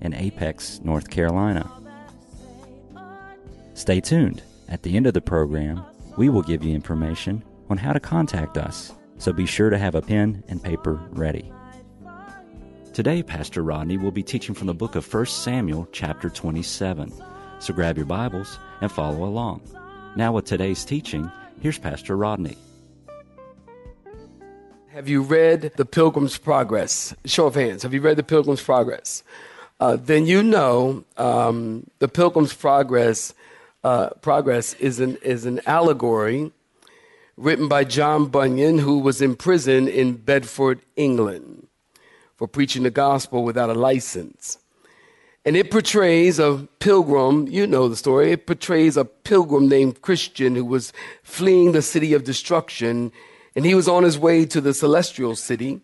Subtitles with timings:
[0.00, 1.70] in Apex, North Carolina.
[3.74, 4.42] Stay tuned.
[4.68, 5.82] At the end of the program,
[6.16, 9.94] we will give you information on how to contact us, so be sure to have
[9.94, 11.52] a pen and paper ready.
[12.92, 17.12] Today, Pastor Rodney will be teaching from the book of 1 Samuel, chapter 27.
[17.60, 19.62] So grab your Bibles and follow along.
[20.16, 22.58] Now, with today's teaching, here's Pastor Rodney.
[24.88, 27.14] Have you read The Pilgrim's Progress?
[27.24, 27.84] Show of hands.
[27.84, 29.22] Have you read The Pilgrim's Progress?
[29.80, 33.32] Uh, then you know um, The Pilgrim's Progress,
[33.82, 36.52] uh, Progress is an, is an allegory
[37.38, 41.66] written by John Bunyan, who was in prison in Bedford, England,
[42.36, 44.58] for preaching the gospel without a license.
[45.46, 50.54] And it portrays a pilgrim, you know the story, it portrays a pilgrim named Christian
[50.54, 53.10] who was fleeing the city of destruction,
[53.56, 55.80] and he was on his way to the celestial city.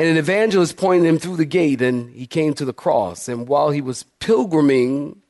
[0.00, 3.28] And an evangelist pointed him through the gate, and he came to the cross.
[3.28, 5.20] And while he was pilgriming,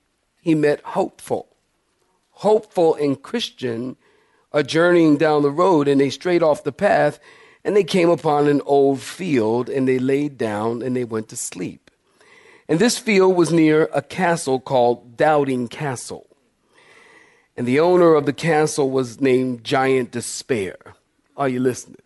[0.41, 1.49] he met Hopeful.
[2.31, 3.97] Hopeful and Christian
[4.53, 7.19] are journeying down the road, and they strayed off the path,
[7.65, 11.37] and they came upon an old field, and they laid down and they went to
[11.37, 11.91] sleep.
[12.69, 16.29] And this field was near a castle called Doubting Castle.
[17.57, 20.77] And the owner of the castle was named Giant Despair.
[21.37, 22.03] Are you listening?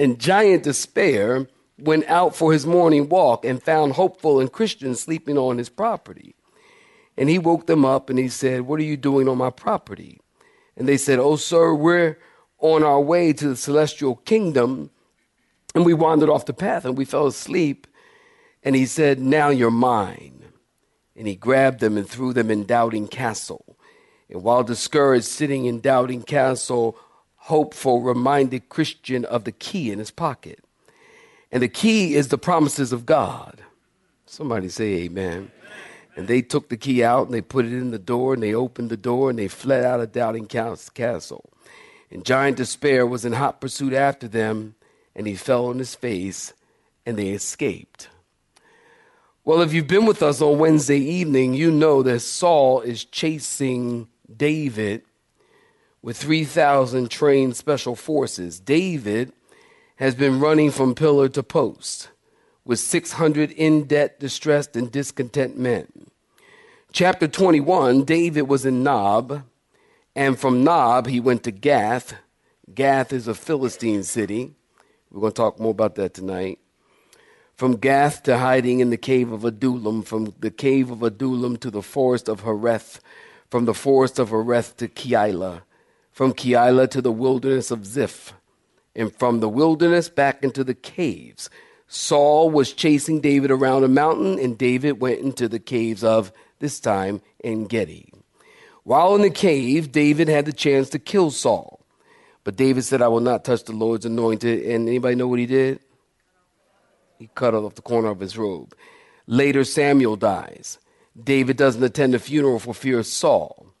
[0.00, 1.46] And Giant Despair
[1.78, 6.34] went out for his morning walk and found Hopeful and Christian sleeping on his property.
[7.18, 10.18] And he woke them up and he said, What are you doing on my property?
[10.74, 12.18] And they said, Oh, sir, we're
[12.60, 14.88] on our way to the celestial kingdom.
[15.74, 17.86] And we wandered off the path and we fell asleep.
[18.62, 20.44] And he said, Now you're mine.
[21.14, 23.76] And he grabbed them and threw them in Doubting Castle.
[24.30, 26.96] And while discouraged, sitting in Doubting Castle,
[27.50, 30.60] hopeful reminded Christian of the key in his pocket.
[31.50, 33.60] And the key is the promises of God.
[34.24, 35.50] Somebody say amen.
[36.14, 38.54] And they took the key out and they put it in the door and they
[38.54, 41.50] opened the door and they fled out of Doubting Castle.
[42.08, 44.76] And Giant Despair was in hot pursuit after them
[45.16, 46.52] and he fell on his face
[47.04, 48.08] and they escaped.
[49.44, 54.06] Well, if you've been with us on Wednesday evening, you know that Saul is chasing
[54.36, 55.02] David
[56.02, 58.58] with 3,000 trained special forces.
[58.58, 59.32] David
[59.96, 62.08] has been running from pillar to post
[62.64, 65.88] with 600 in debt, distressed, and discontent men.
[66.92, 69.42] Chapter 21 David was in Nob,
[70.14, 72.14] and from Nob he went to Gath.
[72.74, 74.54] Gath is a Philistine city.
[75.10, 76.58] We're going to talk more about that tonight.
[77.56, 81.70] From Gath to hiding in the cave of Adullam, from the cave of Adullam to
[81.70, 83.00] the forest of Hereth,
[83.50, 85.62] from the forest of Hereth to Keilah
[86.20, 88.34] from Keilah to the wilderness of Ziph,
[88.94, 91.48] and from the wilderness back into the caves.
[91.88, 96.78] Saul was chasing David around a mountain, and David went into the caves of, this
[96.78, 98.12] time, En Gedi.
[98.84, 101.80] While in the cave, David had the chance to kill Saul.
[102.44, 104.66] But David said, I will not touch the Lord's anointed.
[104.66, 105.80] And anybody know what he did?
[107.18, 108.74] He cut off the corner of his robe.
[109.26, 110.78] Later, Samuel dies.
[111.18, 113.72] David doesn't attend the funeral for fear of Saul.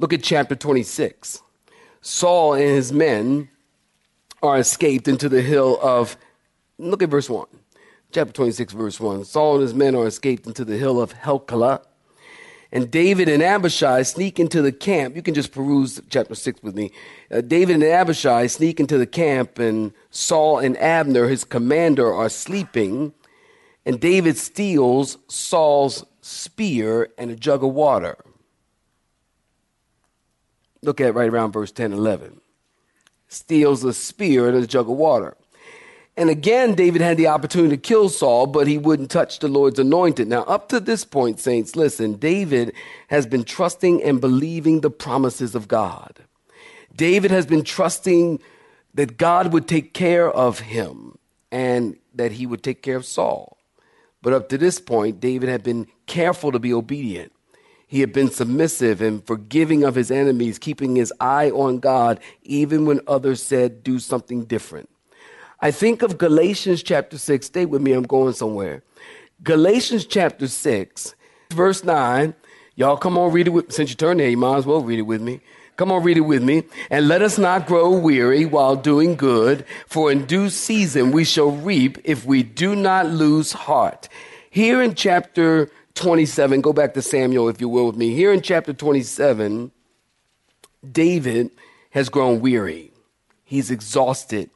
[0.00, 1.43] Look at chapter 26.
[2.06, 3.48] Saul and his men
[4.42, 6.18] are escaped into the hill of,
[6.76, 7.46] look at verse 1.
[8.12, 9.24] Chapter 26, verse 1.
[9.24, 11.80] Saul and his men are escaped into the hill of Hachilah.
[12.70, 15.16] And David and Abishai sneak into the camp.
[15.16, 16.92] You can just peruse chapter 6 with me.
[17.30, 22.28] Uh, David and Abishai sneak into the camp, and Saul and Abner, his commander, are
[22.28, 23.14] sleeping.
[23.86, 28.18] And David steals Saul's spear and a jug of water.
[30.84, 32.40] Look at right around verse 10 11.
[33.28, 35.36] Steals a spear and a jug of water.
[36.16, 39.80] And again, David had the opportunity to kill Saul, but he wouldn't touch the Lord's
[39.80, 40.28] anointed.
[40.28, 42.72] Now, up to this point, saints, listen, David
[43.08, 46.20] has been trusting and believing the promises of God.
[46.94, 48.40] David has been trusting
[48.94, 51.18] that God would take care of him
[51.50, 53.58] and that he would take care of Saul.
[54.22, 57.32] But up to this point, David had been careful to be obedient.
[57.94, 62.86] He had been submissive and forgiving of his enemies, keeping his eye on God, even
[62.86, 64.90] when others said, do something different.
[65.60, 67.46] I think of Galatians chapter 6.
[67.46, 68.82] Stay with me, I'm going somewhere.
[69.44, 71.14] Galatians chapter 6,
[71.52, 72.34] verse 9.
[72.74, 73.70] Y'all come on, read it with me.
[73.72, 75.38] Since you turned there, you might as well read it with me.
[75.76, 76.64] Come on, read it with me.
[76.90, 81.52] And let us not grow weary while doing good, for in due season we shall
[81.52, 84.08] reap if we do not lose heart.
[84.50, 88.14] Here in chapter 27, go back to Samuel if you will with me.
[88.14, 89.70] Here in chapter 27,
[90.90, 91.50] David
[91.90, 92.92] has grown weary.
[93.44, 94.50] He's exhausted.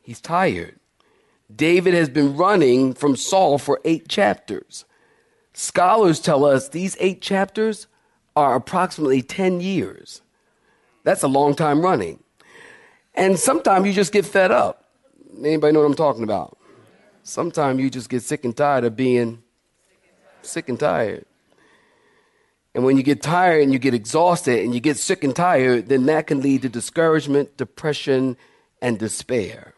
[0.00, 0.78] He's tired.
[1.54, 4.84] David has been running from Saul for eight chapters.
[5.52, 7.86] Scholars tell us these eight chapters
[8.34, 10.22] are approximately 10 years.
[11.04, 12.22] That's a long time running.
[13.14, 14.88] And sometimes you just get fed up.
[15.38, 16.56] Anybody know what I'm talking about?
[17.22, 19.41] Sometimes you just get sick and tired of being
[20.42, 21.24] sick and tired.
[22.74, 25.88] And when you get tired and you get exhausted and you get sick and tired,
[25.88, 28.36] then that can lead to discouragement, depression,
[28.80, 29.74] and despair.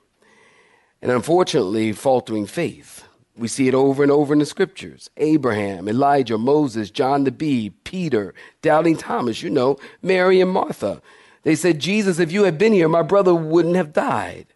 [1.03, 3.05] And unfortunately, faltering faith.
[3.37, 5.11] We see it over and over in the scriptures.
[5.17, 8.33] Abraham, Elijah, Moses, John the Bee, Peter,
[8.63, 11.03] doubting Thomas, you know, Mary and Martha.
[11.43, 14.47] They said, Jesus, if you had been here, my brother wouldn't have died.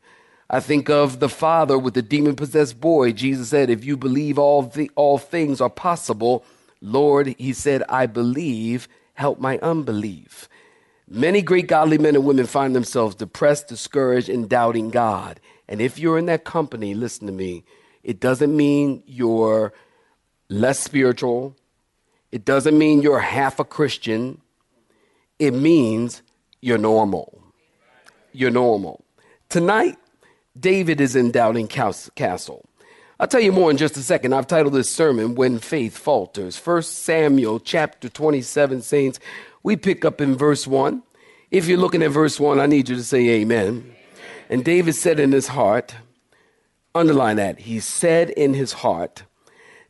[0.51, 3.13] I think of the father with the demon possessed boy.
[3.13, 6.45] Jesus said, If you believe all, the, all things are possible,
[6.81, 10.49] Lord, he said, I believe, help my unbelief.
[11.07, 15.41] Many great godly men and women find themselves depressed, discouraged, and doubting God.
[15.69, 17.65] And if you're in that company, listen to me,
[18.03, 19.73] it doesn't mean you're
[20.49, 21.57] less spiritual.
[22.33, 24.41] It doesn't mean you're half a Christian.
[25.39, 26.23] It means
[26.61, 27.43] you're normal.
[28.33, 29.05] You're normal.
[29.49, 29.97] Tonight,
[30.59, 32.65] David is in Doubting Castle.
[33.21, 34.33] I'll tell you more in just a second.
[34.33, 36.57] I've titled this sermon, When Faith Falters.
[36.57, 39.21] First Samuel chapter 27, saints.
[39.63, 41.03] We pick up in verse 1.
[41.51, 43.95] If you're looking at verse 1, I need you to say amen.
[44.49, 45.97] And David said in his heart,
[46.95, 49.25] underline that, he said in his heart,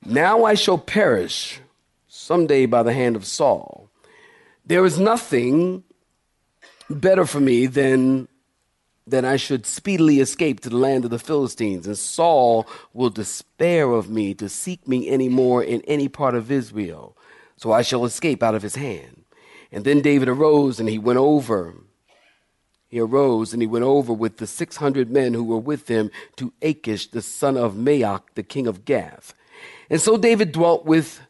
[0.05, 1.61] Now I shall perish
[2.09, 3.89] someday by the hand of Saul.
[4.65, 5.85] There is nothing
[6.91, 8.29] better for me than
[9.11, 13.91] that I should speedily escape to the land of the Philistines, and Saul will despair
[13.91, 17.17] of me to seek me any more in any part of Israel.
[17.57, 19.25] So I shall escape out of his hand.
[19.73, 21.75] And then David arose and he went over.
[22.89, 26.11] He arose and he went over with the six hundred men who were with him
[26.37, 29.35] to Achish, the son of Maoch, the king of Gath.
[29.91, 31.21] And so David dwelt with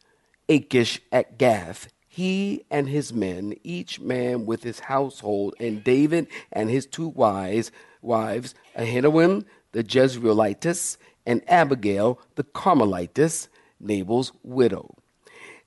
[0.48, 6.68] Achish at Gath he and his men, each man with his household, and David and
[6.68, 7.70] his two wives,
[8.02, 13.46] wives Ahinoam the Jezreelitess, and Abigail the Carmelitess,
[13.78, 14.96] Nabal's widow.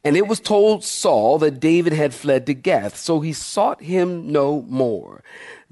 [0.04, 4.30] And it was told Saul that David had fled to Gath, so he sought him
[4.30, 5.24] no more.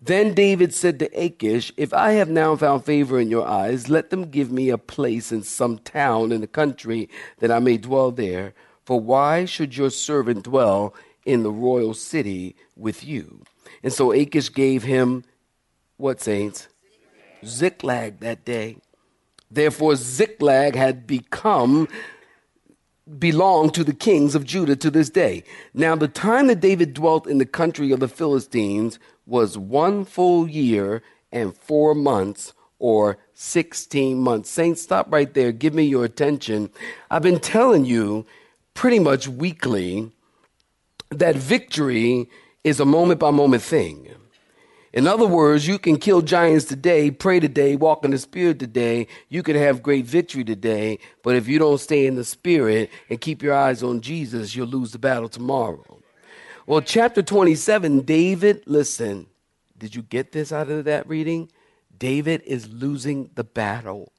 [0.01, 4.11] Then David said to Achish, If I have now found favor in your eyes, let
[4.11, 7.09] them give me a place in some town in the country
[7.39, 8.53] that I may dwell there
[8.89, 13.43] for why should your servant dwell in the royal city with you?
[13.83, 15.23] And so Achish gave him
[15.97, 16.69] what, saints?
[17.45, 18.77] Ziklag that day.
[19.51, 21.87] Therefore, Ziklag had become
[23.19, 25.43] belonged to the kings of Judah to this day.
[25.71, 28.97] Now, the time that David dwelt in the country of the Philistines
[29.27, 34.49] was one full year and four months, or 16 months.
[34.49, 35.51] Saints, stop right there.
[35.51, 36.71] Give me your attention.
[37.11, 38.25] I've been telling you
[38.79, 40.09] pretty much weekly
[41.09, 42.29] that victory
[42.63, 44.07] is a moment by moment thing.
[44.93, 49.07] In other words, you can kill giants today, pray today, walk in the spirit today.
[49.27, 53.19] You can have great victory today, but if you don't stay in the spirit and
[53.19, 55.99] keep your eyes on Jesus, you'll lose the battle tomorrow.
[56.65, 59.25] Well, chapter 27, David, listen,
[59.77, 61.51] did you get this out of that reading?
[61.97, 64.13] David is losing the battle.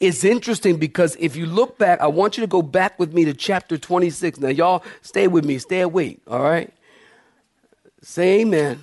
[0.00, 3.24] It's interesting because if you look back, I want you to go back with me
[3.24, 4.40] to chapter 26.
[4.40, 6.72] Now, y'all stay with me, stay awake, all right?
[8.02, 8.82] Say amen.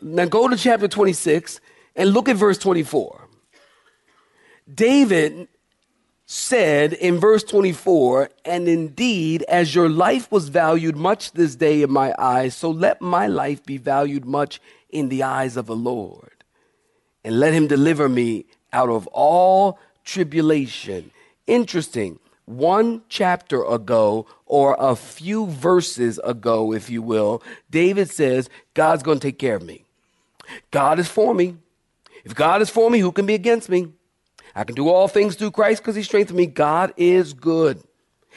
[0.00, 1.60] Now, go to chapter 26
[1.96, 3.28] and look at verse 24.
[4.72, 5.48] David
[6.26, 11.90] said in verse 24, And indeed, as your life was valued much this day in
[11.90, 16.44] my eyes, so let my life be valued much in the eyes of the Lord.
[17.24, 21.10] And let him deliver me out of all tribulation.
[21.46, 22.18] Interesting.
[22.44, 29.18] One chapter ago, or a few verses ago, if you will, David says, God's going
[29.18, 29.84] to take care of me.
[30.70, 31.56] God is for me.
[32.22, 33.88] If God is for me, who can be against me?
[34.54, 36.46] I can do all things through Christ because he strengthens me.
[36.46, 37.82] God is good.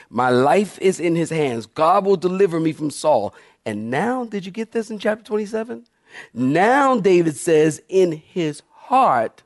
[0.10, 1.66] My life is in his hands.
[1.66, 3.36] God will deliver me from Saul.
[3.66, 5.86] And now, did you get this in chapter 27?
[6.34, 9.44] Now, David says, in his heart,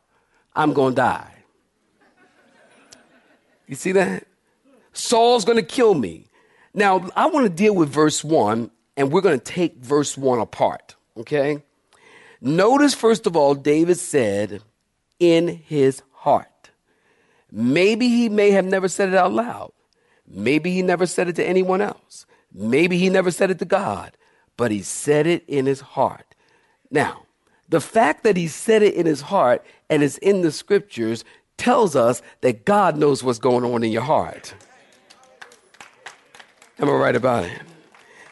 [0.56, 1.34] I'm going to die.
[3.68, 4.28] You see that?
[4.94, 6.28] Saul's going to kill me.
[6.74, 10.40] Now, I want to deal with verse 1, and we're going to take verse 1
[10.40, 11.64] apart, okay?
[12.42, 14.62] Notice, first of all, David said,
[15.20, 16.72] in his heart.
[17.52, 19.72] Maybe he may have never said it out loud.
[20.28, 22.26] Maybe he never said it to anyone else.
[22.54, 24.18] Maybe he never said it to God,
[24.58, 26.36] but he said it in his heart.
[26.90, 27.24] Now,
[27.70, 31.24] the fact that he said it in his heart and it's in the scriptures
[31.58, 34.56] tells us that God knows what's going on in your heart.
[36.80, 37.62] Am I right about it?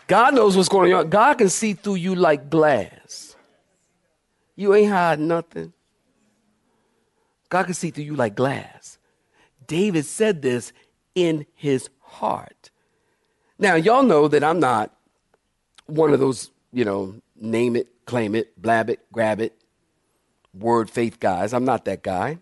[0.08, 1.10] God knows what's going on.
[1.10, 3.36] God can see through you like glass.
[4.56, 5.74] You ain't hiding nothing.
[7.50, 8.98] God can see through you like glass.
[9.68, 10.74] David said this
[11.14, 12.72] in his heart.
[13.60, 14.96] Now, y'all know that I'm not
[15.86, 19.59] one of those, you know, name it, claim it, blab it, grab it,
[20.54, 21.54] word faith guys.
[21.54, 22.40] I'm not that guy.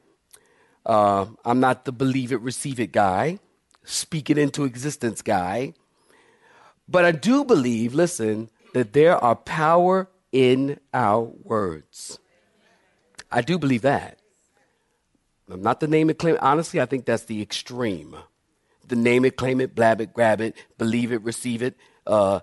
[0.86, 3.40] Uh, I'm not the believe it, receive it guy,
[3.84, 5.74] speak it into existence guy.
[6.88, 12.20] But I do believe, listen, that there are power in our words.
[13.30, 14.20] I do believe that.
[15.50, 16.44] I'm not the name it, claim it.
[16.44, 18.16] Honestly, I think that's the extreme.
[18.88, 21.76] The name it, claim it, blab it, grab it, believe it, receive it.
[22.06, 22.40] Uh,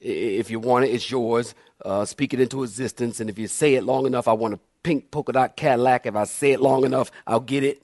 [0.00, 1.54] if you want it, it's yours.
[1.84, 3.20] Uh, speak it into existence.
[3.20, 6.06] And if you say it long enough, I want a pink polka dot Cadillac.
[6.06, 7.82] If I say it long enough, I'll get it.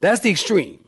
[0.00, 0.84] That's the extreme.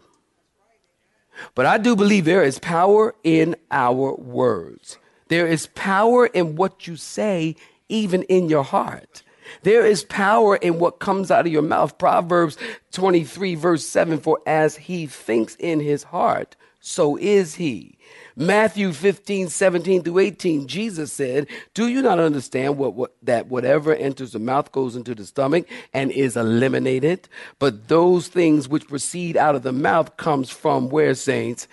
[1.55, 4.99] But I do believe there is power in our words.
[5.29, 7.57] There is power in what you say,
[7.89, 9.23] even in your heart.
[9.63, 11.99] There is power in what comes out of your mouth.
[11.99, 12.57] Proverbs
[12.93, 17.99] 23, verse 7 For as he thinks in his heart, so is he.
[18.37, 23.95] Matthew 15, 17 through 18, Jesus said, Do you not understand what, what, that whatever
[23.95, 27.29] enters the mouth goes into the stomach and is eliminated?
[27.59, 31.69] But those things which proceed out of the mouth comes from where, saints?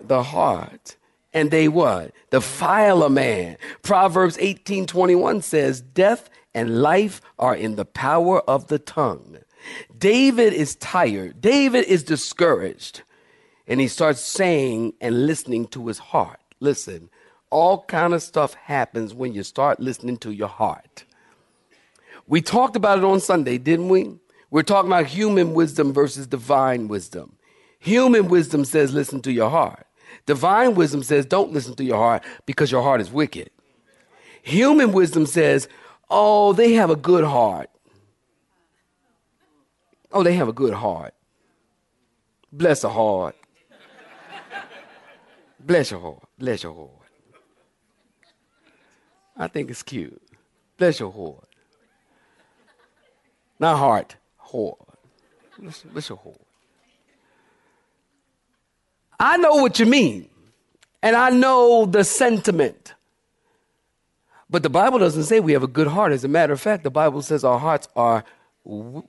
[0.00, 0.96] The heart.
[1.32, 2.12] And they what?
[2.30, 3.56] Defile a man.
[3.82, 9.38] Proverbs 18, 21 says, Death and life are in the power of the tongue.
[9.96, 11.40] David is tired.
[11.40, 13.02] David is discouraged.
[13.66, 16.40] And he starts saying and listening to his heart.
[16.60, 17.08] Listen,
[17.50, 21.04] all kind of stuff happens when you start listening to your heart.
[22.26, 24.18] We talked about it on Sunday, didn't we?
[24.50, 27.36] We're talking about human wisdom versus divine wisdom.
[27.78, 29.86] Human wisdom says listen to your heart.
[30.26, 33.50] Divine wisdom says don't listen to your heart because your heart is wicked.
[34.42, 35.68] Human wisdom says
[36.10, 37.70] Oh, they have a good heart.
[40.12, 41.14] Oh, they have a good heart.
[42.52, 43.34] Bless a heart.
[45.64, 46.22] Bless your heart.
[46.38, 46.90] Bless your heart.
[49.36, 50.20] I think it's cute.
[50.76, 51.48] Bless your heart.
[53.58, 54.78] Not heart, heart.
[55.58, 56.40] Bless, your heart.
[59.18, 60.28] I know what you mean,
[61.02, 62.94] and I know the sentiment.
[64.50, 66.12] But the Bible doesn't say we have a good heart.
[66.12, 68.24] As a matter of fact, the Bible says our hearts are
[68.66, 69.04] w-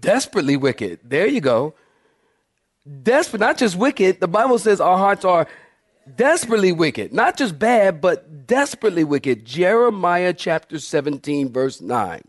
[0.00, 1.00] desperately wicked.
[1.04, 1.74] There you go.
[3.02, 4.20] Desperate, not just wicked.
[4.20, 5.46] The Bible says our hearts are
[6.16, 7.12] desperately wicked.
[7.12, 9.44] Not just bad, but desperately wicked.
[9.44, 12.22] Jeremiah chapter 17, verse 9.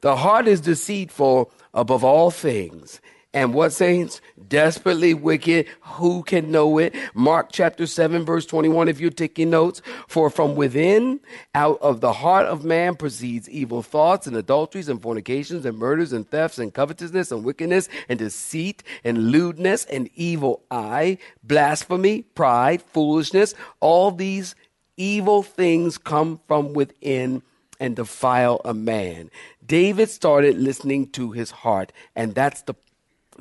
[0.00, 3.00] The heart is deceitful above all things
[3.32, 4.20] and what saints?
[4.48, 5.66] Desperately wicked.
[5.82, 6.94] Who can know it?
[7.14, 9.82] Mark chapter 7, verse 21, if you're taking notes.
[10.08, 11.20] For from within,
[11.54, 16.12] out of the heart of man proceeds evil thoughts and adulteries and fornications and murders
[16.12, 22.82] and thefts and covetousness and wickedness and deceit and lewdness and evil eye, blasphemy, pride,
[22.82, 23.54] foolishness.
[23.78, 24.56] All these
[24.96, 27.42] evil things come from within
[27.78, 29.30] and defile a man.
[29.64, 32.74] David started listening to his heart, and that's the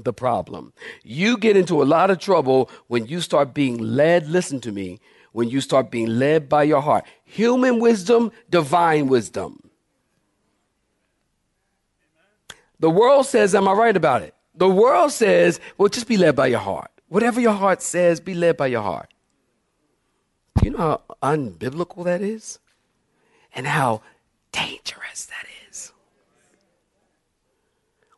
[0.03, 0.73] the problem.
[1.03, 4.99] You get into a lot of trouble when you start being led, listen to me,
[5.31, 7.05] when you start being led by your heart.
[7.25, 9.69] Human wisdom, divine wisdom.
[12.79, 14.33] The world says, Am I right about it?
[14.55, 16.91] The world says, Well, just be led by your heart.
[17.09, 19.11] Whatever your heart says, be led by your heart.
[20.61, 22.59] You know how unbiblical that is?
[23.53, 24.01] And how
[24.51, 25.48] dangerous that is.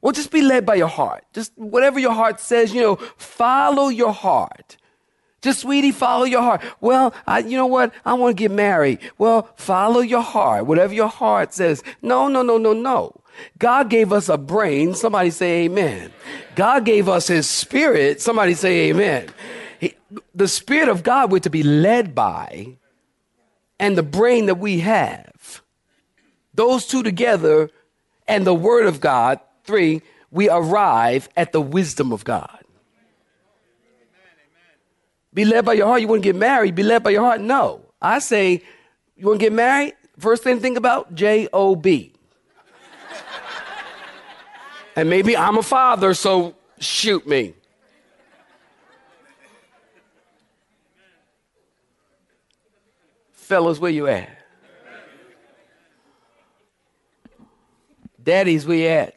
[0.02, 1.24] Well, just be led by your heart.
[1.34, 4.78] Just whatever your heart says, you know, follow your heart.
[5.42, 6.62] Just, sweetie, follow your heart.
[6.82, 7.94] Well, I, you know what?
[8.06, 9.00] I want to get married.
[9.18, 10.68] Well, follow your heart.
[10.68, 11.84] Whatever your heart says.
[12.02, 13.22] No, no, no, no, no.
[13.58, 14.94] God gave us a brain.
[14.94, 16.12] Somebody say amen.
[16.56, 18.22] God gave us his spirit.
[18.22, 19.30] Somebody say amen.
[19.80, 19.96] He,
[20.36, 22.78] the spirit of God we're to be led by
[23.80, 25.64] and the brain that we have.
[26.54, 27.72] Those two together
[28.28, 30.02] and the word of God three,
[30.32, 32.60] we arrive at the wisdom of God.
[35.34, 36.02] Be led by your heart.
[36.02, 36.76] You want to get married?
[36.76, 37.40] Be led by your heart?
[37.40, 37.86] No.
[38.02, 38.64] I say,
[39.16, 39.94] you want to get married?
[40.20, 42.14] First thing to think about J O B.
[44.96, 47.54] and maybe I'm a father, so shoot me.
[53.32, 54.30] Fellas, where you at?
[58.22, 59.16] Daddies, where you at?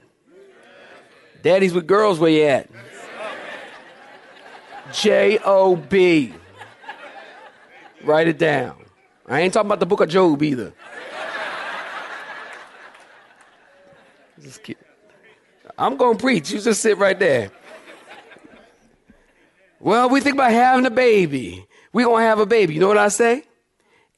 [1.45, 2.71] Daddies with girls, where you at?
[4.95, 6.33] J O B.
[8.03, 8.77] Write it down.
[9.29, 10.73] I ain't talking about the book of Job either.
[14.41, 14.83] Just kidding.
[15.77, 16.51] I'm going to preach.
[16.51, 17.51] You just sit right there.
[19.81, 21.67] Well, we think about having a baby.
[21.93, 22.73] We're going to have a baby.
[22.73, 23.45] You know what I say?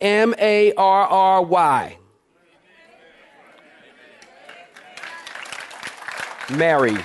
[0.00, 1.98] M A R R Y.
[6.50, 6.96] Mary.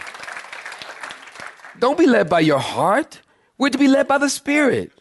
[1.82, 3.22] Don't be led by your heart.
[3.58, 4.92] We're to be led by the Spirit.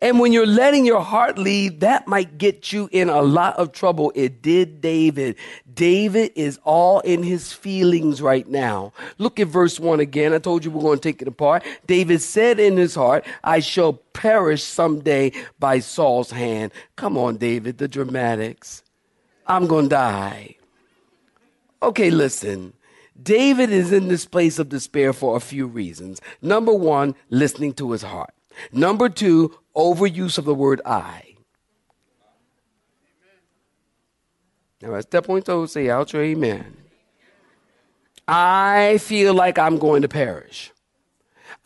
[0.00, 3.72] And when you're letting your heart lead, that might get you in a lot of
[3.72, 4.12] trouble.
[4.14, 5.34] It did David.
[5.74, 8.92] David is all in his feelings right now.
[9.18, 10.32] Look at verse 1 again.
[10.32, 11.64] I told you we're going to take it apart.
[11.88, 16.70] David said in his heart, I shall perish someday by Saul's hand.
[16.94, 18.84] Come on, David, the dramatics.
[19.48, 20.54] I'm going to die.
[21.82, 22.72] Okay, listen.
[23.22, 26.20] David is in this place of despair for a few reasons.
[26.40, 28.32] Number one, listening to his heart.
[28.72, 31.36] Number two, overuse of the word I.
[34.82, 36.76] Now, at that point, say out your amen.
[38.26, 40.72] I feel like I'm going to perish.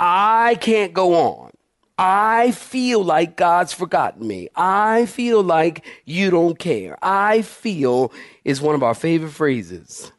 [0.01, 1.51] I can't go on.
[1.97, 4.49] I feel like God's forgotten me.
[4.57, 6.99] I feel like you don't care.
[7.03, 8.13] I feel
[8.45, 10.11] is one of our favorite phrases.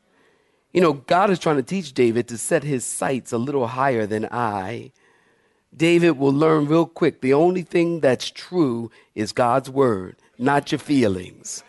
[0.76, 4.06] You know, God is trying to teach David to set his sights a little higher
[4.06, 4.92] than I.
[5.74, 10.80] David will learn real quick the only thing that's true is God's word, not your
[10.80, 11.64] feelings.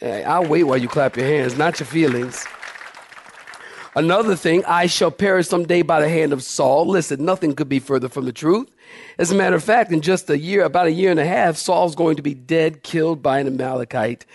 [0.00, 2.46] I'll wait while you clap your hands, not your feelings.
[3.94, 6.86] Another thing, I shall perish someday by the hand of Saul.
[6.86, 8.74] Listen, nothing could be further from the truth.
[9.18, 11.56] As a matter of fact, in just a year, about a year and a half,
[11.56, 14.26] Saul's going to be dead, killed by an Amalekite.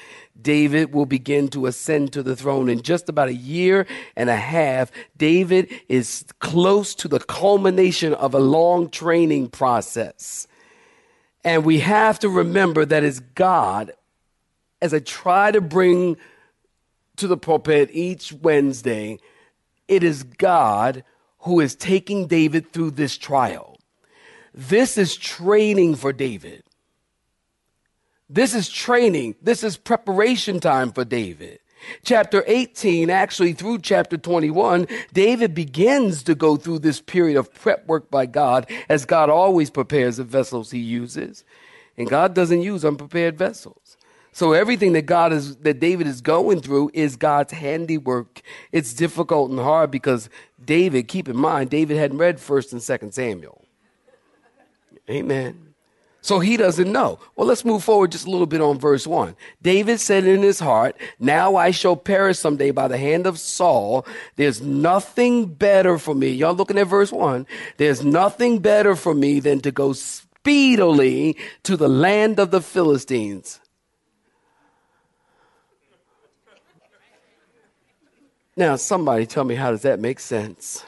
[0.42, 3.86] David will begin to ascend to the throne in just about a year
[4.16, 4.92] and a half.
[5.18, 10.48] David is close to the culmination of a long training process.
[11.44, 13.92] And we have to remember that it's God,
[14.82, 16.18] as I try to bring
[17.18, 19.20] to the pulpit each Wednesday,
[19.88, 21.04] it is God
[21.40, 23.71] who is taking David through this trial.
[24.54, 26.64] This is training for David.
[28.30, 29.36] This is training.
[29.42, 31.60] This is preparation time for David.
[32.04, 37.88] Chapter 18, actually through chapter 21, David begins to go through this period of prep
[37.88, 41.44] work by God as God always prepares the vessels he uses.
[41.98, 43.98] And God doesn't use unprepared vessels.
[44.32, 48.42] So everything that God is, that David is going through is God's handiwork.
[48.72, 50.30] It's difficult and hard because
[50.64, 53.61] David, keep in mind, David hadn't read 1st and 2nd Samuel.
[55.12, 55.71] Amen.
[56.24, 57.19] So he doesn't know.
[57.36, 59.36] Well, let's move forward just a little bit on verse 1.
[59.62, 64.06] David said in his heart, Now I shall perish someday by the hand of Saul.
[64.36, 66.30] There's nothing better for me.
[66.30, 67.47] Y'all looking at verse 1.
[67.78, 73.60] There's nothing better for me than to go speedily to the land of the Philistines.
[78.56, 80.86] Now, somebody tell me how does that make sense?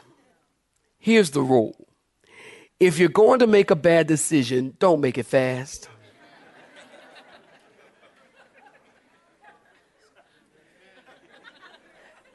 [0.99, 1.75] Here's the rule
[2.85, 5.89] if you're going to make a bad decision, don't make it fast.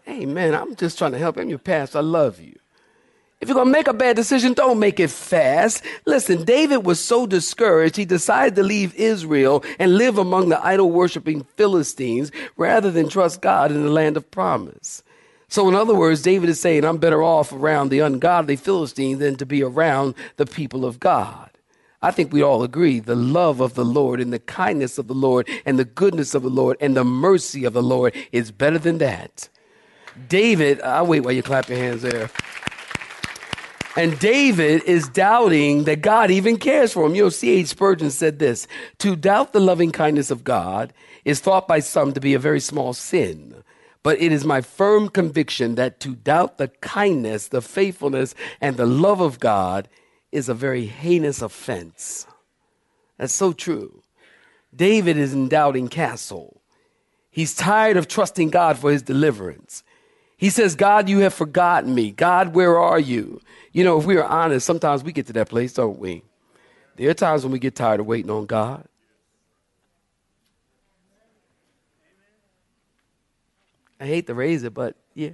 [0.05, 1.49] hey, man, I'm just trying to help him.
[1.49, 2.59] Your pastor, I love you.
[3.41, 5.85] If you're going to make a bad decision, don't make it fast.
[6.07, 10.91] Listen, David was so discouraged, he decided to leave Israel and live among the idol
[10.91, 15.05] worshiping Philistines rather than trust God in the land of promise.
[15.49, 19.37] So, in other words, David is saying, I'm better off around the ungodly Philistine than
[19.37, 21.51] to be around the people of God.
[22.03, 25.15] I think we all agree the love of the Lord and the kindness of the
[25.15, 28.79] Lord and the goodness of the Lord and the mercy of the Lord is better
[28.79, 29.49] than that.
[30.29, 32.31] David, I'll wait while you clap your hands there.
[33.97, 37.17] And David is doubting that God even cares for him.
[37.17, 37.67] You know, C.H.
[37.69, 40.93] Spurgeon said this To doubt the loving kindness of God
[41.25, 43.58] is thought by some to be a very small sin.
[44.09, 48.87] But it is my firm conviction that to doubt the kindness, the faithfulness, and the
[48.87, 49.87] love of God
[50.33, 52.27] is a very heinous offense.
[53.19, 54.03] That's so true.
[54.75, 56.63] David is in doubting castle.
[57.31, 59.85] He's tired of trusting God for his deliverance.
[60.39, 62.11] He says, God, you have forgotten me.
[62.11, 63.43] God, where are you?
[63.73, 66.23] You know, if we are honest, sometimes we get to that place, don't we?
[66.97, 68.89] There are times when we get tired of waiting on God.
[74.01, 75.31] I hate to raise it, but yeah.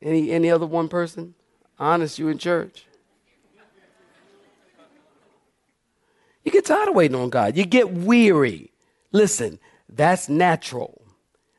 [0.00, 1.34] Any any other one person?
[1.78, 2.84] Honest, you in church?
[6.44, 7.56] You get tired of waiting on God.
[7.56, 8.70] You get weary.
[9.12, 11.02] Listen, that's natural.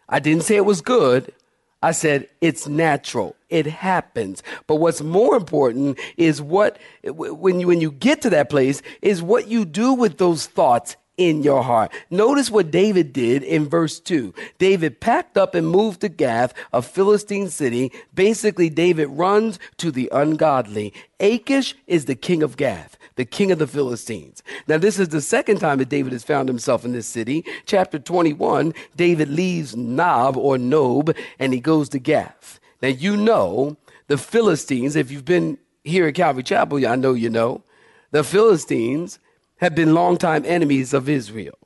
[0.07, 1.33] I didn't say it was good.
[1.81, 3.35] I said it's natural.
[3.49, 4.43] It happens.
[4.67, 9.21] But what's more important is what when you when you get to that place is
[9.21, 11.91] what you do with those thoughts in your heart.
[12.09, 14.33] Notice what David did in verse 2.
[14.57, 17.91] David packed up and moved to Gath, a Philistine city.
[18.13, 20.93] Basically, David runs to the ungodly.
[21.19, 24.41] Achish is the king of Gath, the king of the Philistines.
[24.65, 27.43] Now, this is the second time that David has found himself in this city.
[27.65, 32.61] Chapter 21, David leaves Nob or Nob and he goes to Gath.
[32.81, 33.75] Now, you know
[34.07, 37.63] the Philistines, if you've been here at Calvary Chapel, I know you know.
[38.11, 39.19] The Philistines
[39.59, 41.57] have been longtime enemies of Israel.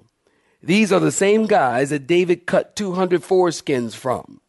[0.62, 4.40] These are the same guys that David cut 200 foreskins from.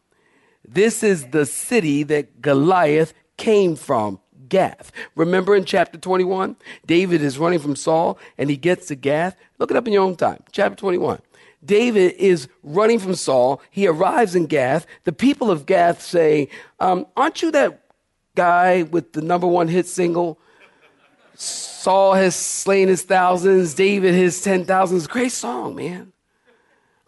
[0.66, 4.92] This is the city that Goliath came from, Gath.
[5.16, 9.36] Remember in chapter 21, David is running from Saul and he gets to Gath.
[9.58, 10.42] Look it up in your own time.
[10.52, 11.20] Chapter 21.
[11.64, 13.60] David is running from Saul.
[13.70, 14.86] He arrives in Gath.
[15.04, 17.80] The people of Gath say, um, Aren't you that
[18.34, 20.38] guy with the number one hit single?
[21.34, 25.06] Saul has slain his thousands, David his ten thousands.
[25.06, 26.12] Great song, man.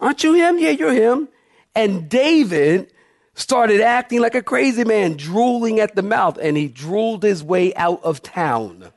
[0.00, 0.58] Aren't you him?
[0.58, 1.28] Yeah, you're him.
[1.74, 2.92] And David
[3.34, 7.74] started acting like a crazy man, drooling at the mouth, and he drooled his way
[7.74, 8.90] out of town.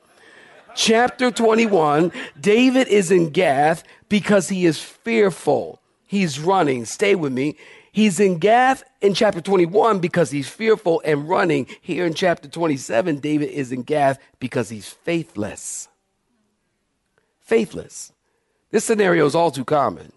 [0.76, 5.82] Chapter 21 David is in Gath because he is fearful.
[6.06, 6.86] He's running.
[6.86, 7.58] Stay with me.
[8.00, 11.68] He's in Gath in chapter 21 because he's fearful and running.
[11.82, 15.90] Here in chapter 27, David is in Gath because he's faithless.
[17.42, 18.14] Faithless.
[18.72, 20.14] This scenario is all too common.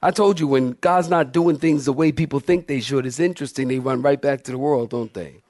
[0.00, 3.20] I told you when God's not doing things the way people think they should, it's
[3.20, 3.68] interesting.
[3.68, 5.42] They run right back to the world, don't they?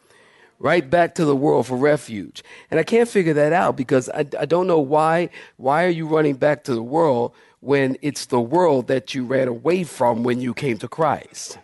[0.59, 2.43] Right back to the world for refuge.
[2.73, 5.31] And I can't figure that out because I, I don't know why.
[5.59, 9.47] Why are you running back to the world when it's the world that you ran
[9.47, 11.59] away from when you came to Christ.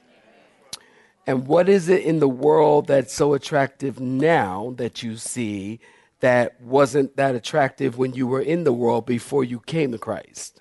[1.26, 5.80] And what is it in the world that's so attractive now that you see
[6.20, 10.60] that wasn't that attractive when you were in the world before you came to Christ?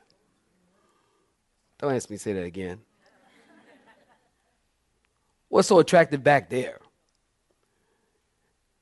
[1.78, 2.80] Don't ask me to say that again.
[5.50, 6.80] What's so attractive back there?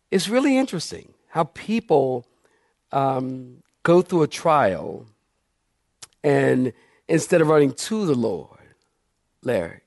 [0.10, 2.26] It's really interesting how people
[2.94, 5.06] um, go through a trial
[6.26, 6.74] and
[7.08, 8.58] instead of running to the Lord,
[9.44, 9.82] Larry,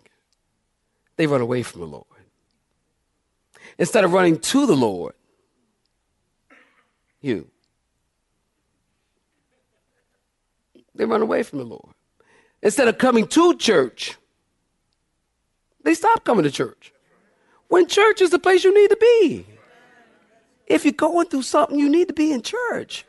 [1.16, 2.05] they run away from the Lord.
[3.77, 5.14] Instead of running to the Lord,
[7.20, 7.51] you,
[10.94, 11.92] they run away from the Lord.
[12.62, 14.16] Instead of coming to church,
[15.83, 16.92] they stop coming to church.
[17.66, 19.44] When church is the place you need to be.
[20.68, 23.05] If you're going through something, you need to be in church.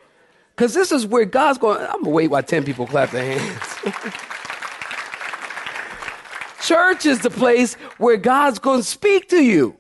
[0.60, 1.80] Because this is where God's going.
[1.80, 3.64] I'm going to wait while 10 people clap their hands.
[6.68, 9.78] Church is the place where God's going to speak to you.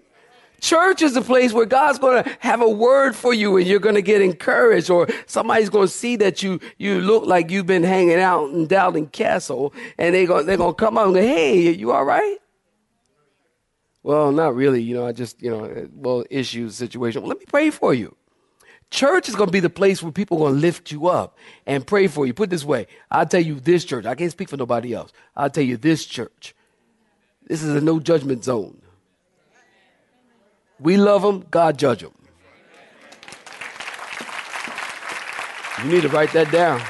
[0.62, 3.82] Church is the place where God's going to have a word for you and you're
[3.82, 7.66] going to get encouraged or somebody's going to see that you, you look like you've
[7.66, 11.16] been hanging out in Doubting Castle and they go, they're going to come up and
[11.16, 12.38] go, Hey, you all right?
[14.02, 14.82] Well, not really.
[14.82, 17.22] You know, I just, you know, well, issues, situation.
[17.22, 18.16] Well, let me pray for you.
[18.92, 21.38] Church is going to be the place where people are going to lift you up
[21.68, 22.34] and pray for you.
[22.34, 24.06] Put this way I'll tell you this church.
[24.06, 25.14] I can't speak for nobody else.
[25.36, 26.56] I'll tell you this church.
[27.48, 28.82] This is a no judgment zone.
[30.80, 32.14] We love them, God judge them.
[35.84, 36.82] You need to write that down.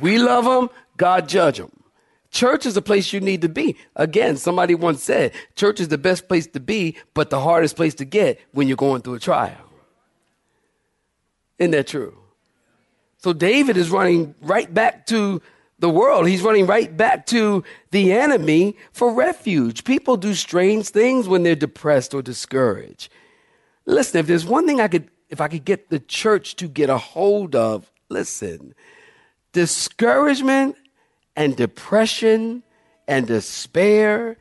[0.00, 1.70] We love them, God judge them.
[2.30, 3.76] Church is a place you need to be.
[3.94, 7.94] Again, somebody once said, church is the best place to be, but the hardest place
[7.94, 9.65] to get when you're going through a trial.
[11.58, 12.18] Isn't that true?
[13.18, 15.40] So David is running right back to
[15.78, 16.26] the world.
[16.26, 19.84] He's running right back to the enemy for refuge.
[19.84, 23.10] People do strange things when they're depressed or discouraged.
[23.84, 26.90] Listen, if there's one thing I could, if I could get the church to get
[26.90, 28.74] a hold of, listen,
[29.52, 30.76] discouragement
[31.36, 32.62] and depression
[33.06, 34.36] and despair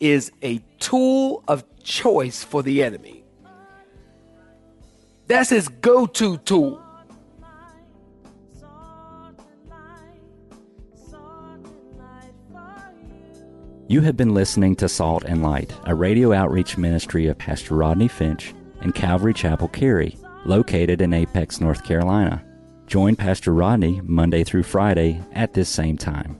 [0.00, 3.23] is a tool of choice for the enemy.
[5.26, 6.80] That's his go to tool.
[13.86, 18.08] You have been listening to Salt and Light, a radio outreach ministry of Pastor Rodney
[18.08, 20.16] Finch and Calvary Chapel Cary.
[20.44, 22.44] located in Apex, North Carolina.
[22.86, 26.38] Join Pastor Rodney Monday through Friday at this same time.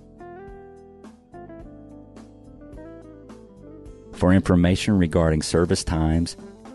[4.12, 6.36] For information regarding service times,